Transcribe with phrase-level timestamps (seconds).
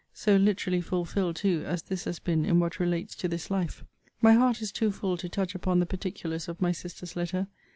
[0.15, 3.85] so literally fulfilled too as this has been in what relates to this life!
[4.19, 7.45] My heart is too full to touch upon the particulars of my sister's letter.